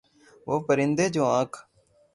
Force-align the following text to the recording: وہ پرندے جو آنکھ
وہ 0.47 0.55
پرندے 0.67 1.05
جو 1.15 1.23
آنکھ 1.37 1.57